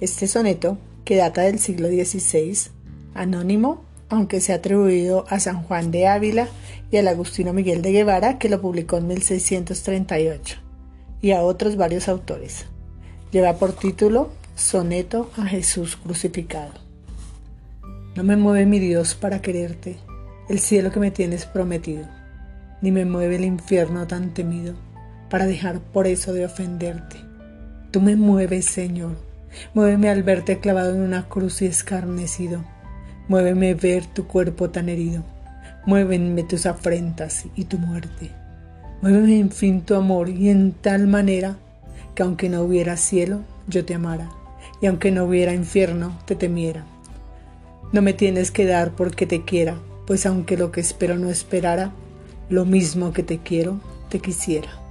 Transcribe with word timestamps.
Este 0.00 0.26
soneto, 0.26 0.76
que 1.04 1.16
data 1.16 1.42
del 1.42 1.58
siglo 1.58 1.88
XVI, 1.88 2.70
anónimo, 3.14 3.84
aunque 4.10 4.40
se 4.40 4.52
ha 4.52 4.56
atribuido 4.56 5.24
a 5.30 5.40
San 5.40 5.62
Juan 5.62 5.90
de 5.90 6.06
Ávila 6.08 6.48
y 6.90 6.98
al 6.98 7.08
Agustino 7.08 7.52
Miguel 7.52 7.80
de 7.80 7.92
Guevara, 7.92 8.38
que 8.38 8.48
lo 8.48 8.60
publicó 8.60 8.98
en 8.98 9.06
1638, 9.06 10.58
y 11.22 11.30
a 11.30 11.42
otros 11.42 11.76
varios 11.76 12.08
autores. 12.08 12.66
Lleva 13.30 13.56
por 13.56 13.72
título 13.72 14.30
Soneto 14.54 15.30
a 15.38 15.46
Jesús 15.46 15.96
crucificado. 15.96 16.72
No 18.14 18.24
me 18.24 18.36
mueve 18.36 18.66
mi 18.66 18.80
Dios 18.80 19.14
para 19.14 19.40
quererte, 19.40 19.96
el 20.48 20.58
cielo 20.58 20.92
que 20.92 21.00
me 21.00 21.12
tienes 21.12 21.46
prometido, 21.46 22.06
ni 22.82 22.92
me 22.92 23.06
mueve 23.06 23.36
el 23.36 23.44
infierno 23.44 24.06
tan 24.06 24.34
temido 24.34 24.74
para 25.34 25.46
dejar 25.46 25.80
por 25.80 26.06
eso 26.06 26.32
de 26.32 26.44
ofenderte. 26.44 27.16
Tú 27.90 28.00
me 28.00 28.14
mueves, 28.14 28.66
Señor, 28.66 29.16
muéveme 29.74 30.08
al 30.08 30.22
verte 30.22 30.60
clavado 30.60 30.94
en 30.94 31.00
una 31.00 31.28
cruz 31.28 31.60
y 31.60 31.66
escarnecido, 31.66 32.64
muéveme 33.26 33.74
ver 33.74 34.06
tu 34.06 34.28
cuerpo 34.28 34.70
tan 34.70 34.88
herido, 34.88 35.24
muévenme 35.86 36.44
tus 36.44 36.66
afrentas 36.66 37.46
y 37.56 37.64
tu 37.64 37.78
muerte, 37.78 38.30
muéveme 39.02 39.40
en 39.40 39.50
fin 39.50 39.80
tu 39.80 39.96
amor 39.96 40.28
y 40.28 40.50
en 40.50 40.70
tal 40.70 41.08
manera 41.08 41.56
que 42.14 42.22
aunque 42.22 42.48
no 42.48 42.62
hubiera 42.62 42.96
cielo, 42.96 43.40
yo 43.66 43.84
te 43.84 43.92
amara, 43.92 44.30
y 44.80 44.86
aunque 44.86 45.10
no 45.10 45.24
hubiera 45.24 45.52
infierno, 45.52 46.16
te 46.26 46.36
temiera. 46.36 46.84
No 47.90 48.02
me 48.02 48.12
tienes 48.12 48.52
que 48.52 48.66
dar 48.66 48.92
porque 48.92 49.26
te 49.26 49.42
quiera, 49.42 49.80
pues 50.06 50.26
aunque 50.26 50.56
lo 50.56 50.70
que 50.70 50.80
espero 50.80 51.18
no 51.18 51.28
esperara, 51.28 51.90
lo 52.50 52.64
mismo 52.64 53.12
que 53.12 53.24
te 53.24 53.38
quiero, 53.38 53.80
te 54.10 54.20
quisiera. 54.20 54.83